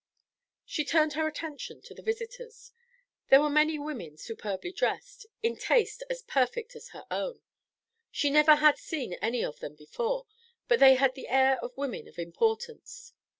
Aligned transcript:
She 0.65 0.83
turned 0.83 1.13
her 1.13 1.27
attention 1.27 1.79
to 1.81 1.93
the 1.93 2.01
visitors. 2.01 2.71
There 3.29 3.39
were 3.39 3.51
many 3.51 3.77
women 3.77 4.17
superbly 4.17 4.71
dressed, 4.71 5.27
in 5.43 5.55
taste 5.57 6.01
as 6.09 6.23
perfect 6.23 6.75
as 6.75 6.87
her 6.89 7.05
own. 7.11 7.43
She 8.09 8.31
never 8.31 8.55
had 8.55 8.79
seen 8.79 9.13
any 9.21 9.45
of 9.45 9.59
them 9.59 9.75
before, 9.75 10.25
but 10.67 10.79
they 10.79 10.95
had 10.95 11.13
the 11.13 11.27
air 11.27 11.63
of 11.63 11.77
women 11.77 12.07
of 12.07 12.17
importance. 12.17 13.13